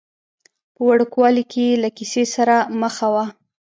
[0.75, 3.25] په وړوکوالي کې یې له کیسې سره مخه وه.